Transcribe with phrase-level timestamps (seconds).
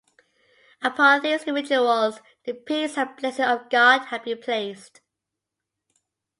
[0.81, 4.99] Upon these individuals, the peace and blessing of God have been placed.